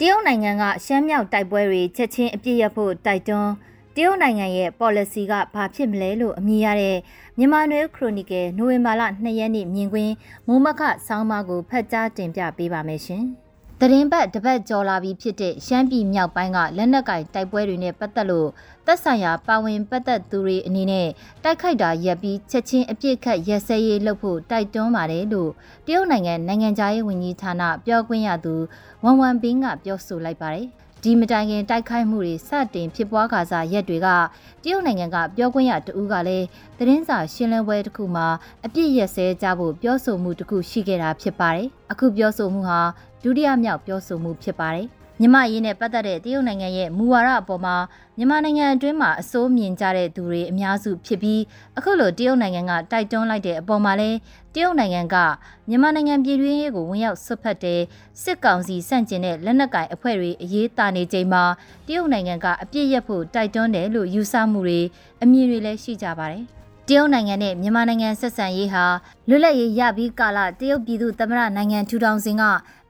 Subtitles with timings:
[0.00, 3.52] တရုတ်နိုင်ငံကရှမ်းမြောက်တိုက်ပွဲတွေချက်ချင်းအပြစ်ရဖို့တိုက်တွန်း
[3.94, 6.98] တရုတ်နိုင်ငံရဲ့ policy ကဘာဖြစ်မလဲလို့အမည်ရတဲ့
[7.38, 10.12] မြန်မာနွေခရိုနီကယ်နိုဝင်ဘာလ2ရက်နေ့မြင်ကွင်း
[10.46, 13.24] မိုးမခဆောင်းပါးကိုဖတ်ကြားတင်ပြပေးပါမယ်ရှင်။
[13.80, 18.48] တရင်ဘတ်တပတ်ကျော်လာပြီးဖြစ်တဲ့ရှမ်းပြည်မြောက်ပိုင်းကလက်နက်ကင်တိုက်ပွဲတွေနဲ့ပတ်သက်လို့
[18.86, 21.08] သက်ဆိုင်ရာပါဝင်ပတ်သက်သူတွေအနေနဲ့
[21.44, 25.50] တိုက်ခိုက်တာရပ်ပြီးချက်ချင်းအပြစ်ခတ်ရက်စဲရေးလုပ်ဖို့တိုက်တွန်းပါတယ်လို့
[25.86, 28.54] တရုတ်နိုင်ငံနိုင်ငံသားရေးဝန်ကြီးဌာနပြောခွင့်ရသူ
[29.04, 30.66] ဝန်ဝန်ဘင်းကပြောဆိုလိုက်ပါတယ်
[31.06, 34.08] ဒီမတိုင်ခင်တိုက်ခိုက်မှုတွေစတင်ဖြစ်ပွားခါစားရက်တွေက
[34.62, 36.46] တရုတ်နိုင်ငံကပြောခွင့်ရတဦးကလည်း
[36.78, 38.26] သတင်းစာရှင်းလင်းပွဲတစ်ခုမှာ
[38.64, 42.80] အပြစ်ရက်စဲကြဖို့ပြောဆိုမှုတစ်ခုရှိခဲ့တာဖြစ်ပါတယ်။အခုပြောဆိုမှုဟာ
[43.24, 44.88] ဒုတိယမြောက်ပြောဆိုမှုဖြစ်ပါတယ်။
[45.20, 47.76] မြမရေးနဲ့ပတ်သက်တဲ့တရုတ်နိုင်ငံရဲ့မူဝါဒအပေါ်မှာ
[48.16, 51.40] မြန်မာနိုင်ငံအတွင်းမှာအစိုးမြင်ကြတဲ့သူတွေအများစုဖြစ်ပြီး
[51.78, 54.10] အခုလိုတရုတ်နိုင်ငံကတိုက်တွန်းလိုက်တဲ့အပေါ်မှာလဲ
[54.54, 55.16] တရုတ်နိုင်ငံက
[55.68, 57.80] မြန်မာနိုင်ငံပြည်တွင်းရေးကိုဝင်ရောက်ဆွတ်ဖက်တဲ့
[58.22, 61.42] စစ်ကောင်စီစန့်ကျင်တဲ့လက်နက်ကိုင်အဖွဲ့တွေအရေးတာနေချိန်မှာ
[61.86, 64.80] တရုတ်နိုင်ငံကအပြစ်ရက်ဖို့တိုက်တွန်းတယ်လို့ယူဆမှုတွေ
[65.22, 66.44] အမြင်တွေလည်းရှိကြပါတယ်။
[66.88, 68.84] တရုတ်နိုင်ငံနဲ့မြန်မာနိုင်ငံဆက်ဆံရေးဟာ
[69.28, 72.42] လွတ်လပ်ရေးရပြီးကာလတရုတ်ပြည်သူသမ္မတနိုင်ငံထူထောင်စဉ်က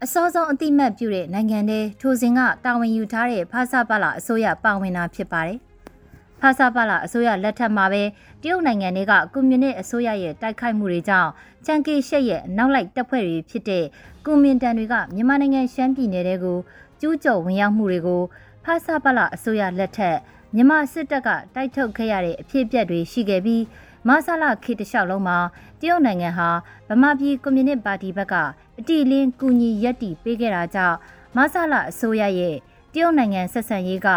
[0.03, 5.59] အစောဆုံးအတိမတ်ပြုတဲ့နိုင်ငံတွေထိုစဉ်ကတာဝန်ယူထားတဲ့ဖာစာပါလာအစိုးရပါဝင်တာဖြစ်ပါတယ်။
[6.41, 8.03] ဖာစာပါလာအစိုးရလက်ထက်မှာပဲ
[8.43, 11.31] တရုတ်နိုင်ငံတွေကကွန်မြူနစ်အစိုးရရဲ့တိုက်ခိုက်မှုတွေကြောင့်
[11.65, 13.85] ချန်ကီရှက်ရဲ့နောက်လိုက်တပ်ဖွဲ့တွေဖြစ်တဲ့
[14.27, 16.59] ကွန်မြူတန်တွေကမြန်မာနိုင်ငံရှမ်းပြည်နယ်တွေကို
[17.01, 18.23] ကျူးကျော်ဝင်ရောက်မှုတွေကို
[18.65, 20.17] ဖာစာပါလာအစိုးရလက်ထက်
[20.55, 23.63] မြန်မာစစ်တပ်ကတိုက်ထုတ်ခဲ့ရတဲ့အဖြစ်အပျက်တွေရှိခဲ့ပြီး
[24.09, 25.39] မဆလာခေတလျှောက်လုံးမှာ
[25.81, 26.51] တရုတ်နိုင်ငံဟာ
[26.89, 28.35] ဗမာပြည်ကွန်မြူနစ်ပါတီဘက်က
[28.79, 30.97] အတိအလင်းကူညီရက်တီပေးခဲ့တာကြောင့်
[31.37, 32.57] မဆလာအစိုးရရဲ့
[32.93, 34.09] တရုတ်နိုင်ငံဆက်ဆံရေးက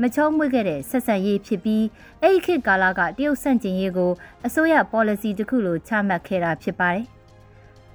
[0.00, 1.84] မချုံးမွေ့ခဲ့တဲ့ဆက်ဆံရေးဖြစ်ပြီး
[2.20, 4.12] အဲ့ဒီခေတ်ကာလကတရုတ်ဆန့်ကျင်ရေးကို
[4.46, 7.04] အစိုးရ policy တစ်ခုလိုချမှတ်ခဲ့တာဖြစ်ပါတယ်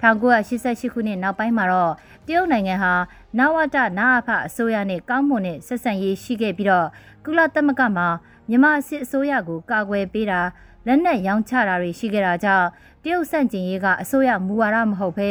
[0.02, 1.92] 1988ခုနှစ်နောက်ပိုင်းမှာတော့
[2.26, 2.94] တရုတ်နိုင်ငံဟာ
[3.38, 6.88] နဝတနာအဖအစိုးရနဲ့ကောင်းမွန်တဲ့ဆက်ဆံရေးရှိခဲ့ပြီးတော့
[7.24, 8.08] ကုလသမဂ္ဂမှာ
[8.48, 10.40] မြန်မာစစ်အစိုးရကိုကာကွယ်ပေးတာ
[10.86, 12.68] လက်နက်ရောင်းချတာတွေရှိခဲ့တာကြောင့်
[13.02, 15.30] တရုတ်ဆန့်ကျင်ရေးကအစိုးရမူဝါဒမဟုတ်ဘဲ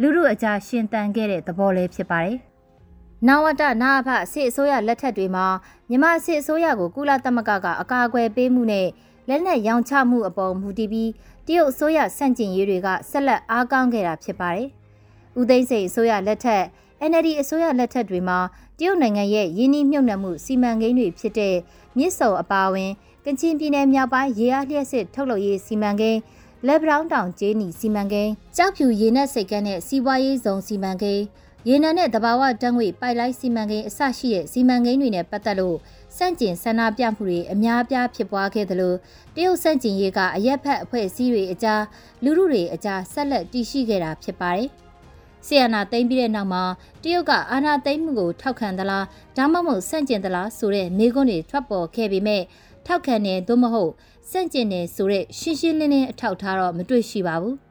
[0.00, 2.38] လူမှုအကြရှင်တန်ခဲ့တဲ့သဘောလေးဖြစ်ပါတယ်။
[3.26, 5.46] နဝတနာအဖစစ်အစိုးရလက်ထက်တွေမှာ
[5.88, 8.88] မြန်မာစစ်အစိုးရကိုကုလသမဂ္ဂကအကာအကွယ်ပေးမှုနဲ့
[9.28, 14.68] လက်နက်ရောင်းချမှုအပေါ်မူတည်ပြီးတ ရုတ်အစိုးရဆန့်ကျင်ရေးတွေကဆက်လက်အားကောင်းခဲ့တာဖြစ်ပါတယ်။
[15.38, 16.64] ဦးသိန်းစိန်အစိုးရလက်ထက်
[17.10, 18.38] NLD အစိုးရလက်ထက်တွေမှာ
[18.78, 21.56] တရုတ်နိုင်ငံရဲ့ယင်းနှိမ့်မြုပ်နှံမှုစီမံကိန်းတွေဖြစ်တဲ့
[21.98, 22.90] မြစ်စုံအပါအဝင်
[23.24, 26.20] ကချင်ပြည်နယ်မြောက်ပိုင်းရေအားလျှက်စစ်ထုတ်လုပ်ရေးစီမံကိန်း
[26.66, 31.24] လက်ဘရောင်းတောင်ကျေးနီစီမံကိန်းကြောက်ဖြူရေနက်စိတ်ကန်းနဲ့စီးပွားရေးဇုံစီမံကိန်း
[31.68, 35.76] ရေနံနဲ့တဘာဝတန်းငွေပိုက်လိုက်စီမံကိန်းအစရှိတဲ့စီမံကိန်းတွေနဲ့ပတ်သက်လို့
[36.16, 38.94] စန့်ကျင်ဆန္ဒပြမှုတွေအများအပြားဖြစ်ပွားခဲ့သလို
[39.34, 41.82] တရုတ်စန့်ကျင်ရေးကအရက်ဖက်အဖွဲ့အစည်းတွေအကြား
[42.24, 44.68] လူလူတွေအကြားဆက်လက်တည်ရှိခဲ့တာဖြစ်ပါတယ်။
[45.46, 46.64] ဆီယနာသိမ့်ပြီးတဲ့နောက်မှာ
[47.02, 49.04] တရုတ်ကအာဏာသိမ်းမှုကိုထောက်ခံသလား
[49.36, 52.42] ဒါမှမဟုတ်ဆန့်ကျင်သလားဆိုတဲ့မေးခွန်းတွေထွက်ပေါ်ခဲ့ပေမဲ့
[52.86, 53.92] ထောက်ခံတယ်သို့မဟုတ်
[54.30, 57.56] စန့်ကျင်တယ်ဆိုတဲ့ရှင်းရှင်းလင်းလင်းအထောက်ထားတော့မတွေ့ရှိပါဘူး။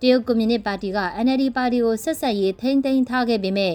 [0.00, 3.74] တရုတ်ကွန်မြူနစ်ပါတီက NLD ပါတီကိုဆက်ဆက်ရေးထိမ့်သိမ်းထားခဲ့ပေမဲ့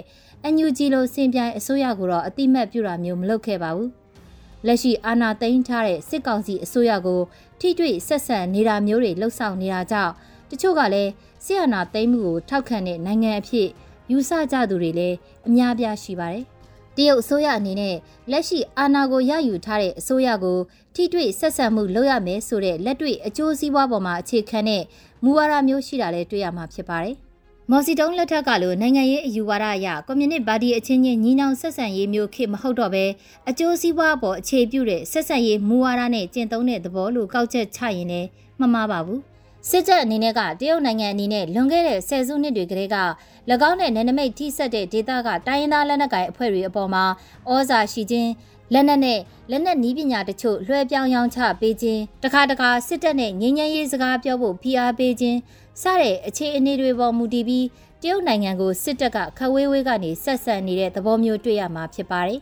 [0.54, 3.90] NUG လိုစင်ပြိုင်အစိုးရကိုတော့အတိမတ်ပြုတာမျိုးမလုပ်ခဲ့ပါဘူး။
[4.68, 7.22] လက်ရှိအာဏာသိမ်းထားတဲ့စစ်ကောင်စီအစိုးရကို
[7.60, 10.14] ထိတွေ့ဆက်ဆံနေတာမျိုးတွေလှုပ်ဆောင်နေတာကြောင့်
[10.50, 11.12] တချို့ကလည်း
[11.46, 13.68] စစ်အာဏာသိမ်းမှုကိုထောက်ခံတဲ့နိုင်ငံအဖြစ်
[14.12, 15.18] ယူဆကြသူတွေလည်း
[15.48, 16.46] အများပြားရှိပါတယ်။
[16.98, 17.96] တရုတ်အစိုးရအနေနဲ့
[18.32, 20.58] လက်ရှိအာဏာကိုရယူထားတဲ့အစိုးရကို
[20.96, 24.84] ထိတွေ့ဆက်ဆံမှုလုပ်ရမယ်ဆိုတဲ့လက်တွေ့အကျိုးစီးပွားပေါ်မှာအခြေခံတဲ့
[25.24, 27.16] မူဝါဒမျိုးရှိတာလည်းတွေ့ရမှာဖြစ်ပါတယ်။
[27.70, 33.06] မော်စီတုံးလက်ထက်ကလိုနိုင်ငံရေးအယူဝါဒအရကွန်မြူနစ်ပါတီအချင်းချင်းညီနောင်ဆက်ဆံရေးမျိုးခေမဟုတ်တော့ပဲ
[33.50, 38.28] အကျိုးစီးပွားပေါ်အခြေပြုတဲ့ဆက်ဆံရေးမူဝါဒနဲ့ကျင့်သုံးတဲ့သဘောလို့ကောက်ချက်ချရင်လည်း
[38.60, 39.22] မမှားပါဘူး။
[39.70, 42.98] စစ်တပ်အနေနဲ့ကတရုတ်နိုင်ငံအနေနဲ့လွန်ခဲ့တဲ့ဆယ်စုနှစ်တွေကလေးက၎
[43.70, 47.04] င်းနဲ့နယ်နိမိတ်ထိစပ်တဲ့ဒေသကတိုင်းရင်းသားလက်နက်ကိုင်အဖွဲ့တွေအပေါ်မှာ
[47.52, 48.32] ဩဇာရှိခြင်း
[48.74, 49.20] လက်နက်နဲ့
[49.52, 55.38] လက်နက်နီးပညာတချို့လွှဲပြောင်းရောင်းချပေးခြင်းတခါတခါစစ်တပ်နဲ့ငြိမ်းချမ်းရေးစကားပြောဖို့ဖိအားပေးခြင်း
[55.82, 57.66] စတဲ့အခြေအနေတွေပေါ်မူတည်ပြီး
[58.02, 62.40] တရုတ်နိုင်ငံကိုစစ်တပ်ကခဝေးဝေးကနေဆက်ဆံနေတဲ့သဘောမျိုးတွေ့ရမှာဖြစ်ပါတယ်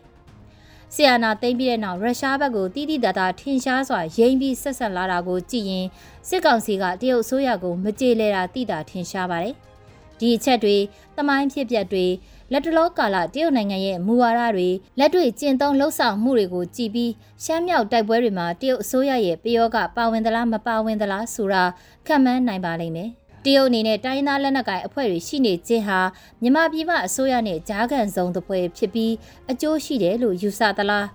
[0.94, 5.86] ဆီယနာသိမ်းပြီးတဲ့နောက်ရုရှားဘက်ကိုတိတိတတ်တာထင်ရှားစွာရိမ့်ပြီးဆက်ဆက်လာတာကိုကြည့်ရင်
[6.28, 9.56] စစ်ကောင်စီကတရုတ်ဆိုးရကိုမကြေလဲတာတိတာထင်ရှားပါတယ်။
[10.20, 10.78] ဒီအချက်တွေ
[11.18, 12.06] တမိုင်းဖြစ်ပျက်တွေ
[12.52, 14.70] လက်တလောကာလတရုတ်နိုင်ငံရဲ့မူဝါဒတွေ
[15.00, 17.12] လက်တွေ့ကျင့်သုံးလှုပ်ဆောင်မှုတွေကိုကြည်ပြီး
[17.44, 21.64] ရှမ်းမြောက်တိုက်ပွဲတွေမှာတရုတ်အစိုးရရဲ့ပယောကပါဝင်သလားမပါဝင်သလားဆိုတာ
[22.08, 26.00] ခံမှန်းနိုင်ပါလိမ့်မယ်။တ ရုတ်အနေနဲ့တိုင်းသားလက်နက်ကိုင်အဖွဲ့တွေရှိနေခြင်းဟာ
[26.42, 29.14] မြန်မာပြည်ပအစိုးရနဲ့ကြားခံဆောင်တပွဲဖြစ်ပြီး
[29.52, 31.08] အကျိုးရှိတယ်လို့ယူဆသလား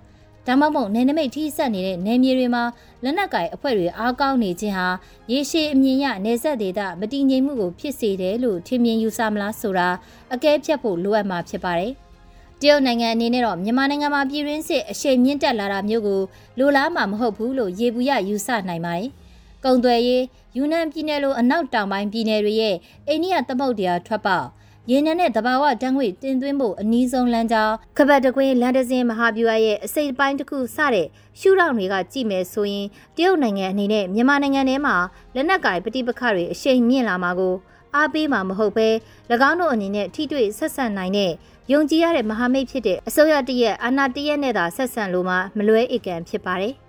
[0.46, 2.64] ဒါမှမဟုတ်နယ်နိမိတ်ထိစပ်နေတဲ့နယ်မြေတွေမှာ
[3.02, 4.88] လက်နက်ကိုင်အဖွဲ့တွေအားကောင်းနေခြင်းဟာ
[5.30, 9.88] ရေရှည်အမြင်ရနေဆက်ဒေသမတည်ငြိမ်မှုကိုဖြစ်စေတယ်လို့ထင်မြင်ယူဆမလားဆိုတာ
[10.34, 11.92] အကဲဖြတ်ဖို့လိုအပ်မှာဖြစ်ပါတယ်။
[12.60, 16.20] တရုတ်နိုင်ငံအနေနဲ့တော့မြန်မာနိုင်ငံမှာပြည်တွင်းစစ်အရှိန်မြင့်တက်လာတာမျိုးကို
[16.58, 19.08] လိုလားမှာမဟုတ်ဘူးလို့ရေဘူးရယူဆနိုင်ပါတယ်။
[19.64, 20.24] ကုံသွယ်ရေး
[20.56, 22.76] ယူနန်ပြည်နယ်လိုအနောက်တောင်ပိုင်းပြည်နယ်တွေရဲ့
[23.08, 24.46] အိန္ဒိယသမုဒ္ဒရာထွက်ပေါက်
[24.90, 31.06] ရေနံနဲ့တဘာဝတန်းငွေတင်သွင်းဖို့အနည်းဆုံးလမ်းကြောင်းခပတ်တကွင်းလန်ဒစင်မဟာဗျူဟာရဲ့အစိပ်ပိုင်းတစ်ခုစတဲ့
[31.40, 34.96] ရှုထောင့်တွေကကြည့်မယ်ဆိုရင်တရုတ်နိုင်ငံအနေနဲ့မြန်မာနိုင်ငံထဲမှာ
[35.34, 37.54] လက်နက်ကင်ပဋိပက္ခတွေအရှိန်မြင့်လာမှာကို
[37.94, 38.88] အားပေးမှာမဟုတ်ပဲ၎
[39.48, 41.32] င်းတို့အနေနဲ့ထိတွေ့ဆက်ဆံနိုင်တဲ့
[41.72, 46.74] ယုံကြည်ရတဲ့မဟာမိတ်ဖြစ်တဲ့အစိုးရတရက်အာဏာတရက်နဲ့သာဆက်ဆံလို့မှမလွဲဧကန်ဖြစ်ပါတယ်။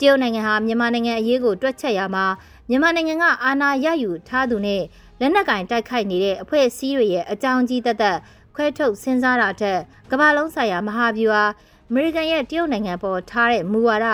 [0.00, 2.24] တရုတ်နိုင်ငံဟာမြန်မာနိုင်ငံအရေးကိုတွက်ချက်ရမှာ
[2.68, 4.82] မြန်မာနိုင်ငံကအာဏာရယူထားသူနဲ့
[5.20, 8.18] လက်နက်ကင်တိုက်ခိုက်နေတဲ့အဖွဲ့အစည်းတွေရဲ့အကြောင်းကြီးသက်သက်
[8.54, 9.78] ခွဲထုတ်စဉ်းစားတာထက်
[10.10, 11.44] ကမ္ဘာလုံးဆိုင်ရာမဟာဗျူဟာ
[11.88, 14.06] အမေရိကန်ရဲ့တရုတ်နိုင်ငံပေါ်ထားတဲ့မူဝါဒ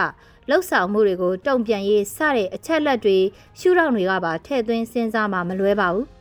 [0.48, 3.18] လှုပ်ဆောင်မှုတွေကိုတုံ့ပြန်ရေးစတဲ့အချက်လက်တွေ
[3.58, 6.06] ရှုထောင့်တွေကပါထည့်သွင်းစဉ်းစားမှမလွဲပါဘူး။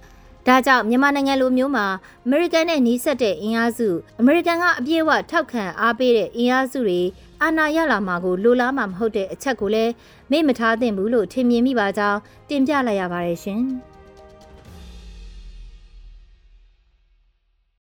[0.47, 1.85] ဒါကြောင့်မြန်မာနိုင်ငံလိုမျိုးမှာ
[2.25, 3.89] အမေရိကန်နဲ့နှီးဆက်တဲ့အင်အားစု
[4.19, 7.01] အမေရိကန်ကအပြည့်အဝထောက်ခံအားပေးတဲ့အင်အားစုတွေ
[7.41, 9.91] အာဏာရလာမှာကိုလိုလားမှာမဟုတ်တဲ့အချက်ကိုလည်း
[10.31, 12.19] မေ့မထားသင့်ဘူးလို့ထင်မြင်မိပါကြောင်း
[12.49, 13.63] တင်ပြလိုက်ရပါတယ်ရှင်။